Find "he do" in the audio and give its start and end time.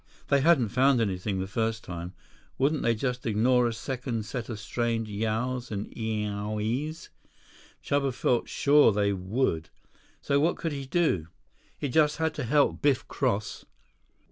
10.71-11.27